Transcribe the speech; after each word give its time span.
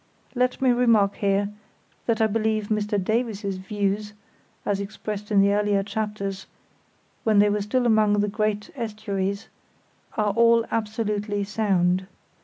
Let 0.33 0.59
me 0.63 0.71
remark 0.71 1.17
here, 1.17 1.49
that 2.07 2.21
I 2.21 2.25
believe 2.25 2.69
Mr 2.69 2.97
"Davies's" 3.03 3.57
views, 3.57 4.13
as 4.65 4.79
expressed 4.79 5.31
in 5.31 5.41
the 5.41 5.53
earlier 5.53 5.83
chapters, 5.83 6.47
when 7.23 7.37
they 7.37 7.51
were 7.51 7.61
still 7.61 7.85
among 7.85 8.13
the 8.13 8.27
great 8.27 8.71
estuaries, 8.73 9.47
are 10.17 10.33
all 10.33 10.65
absolutely 10.71 11.43
sound. 11.43 12.07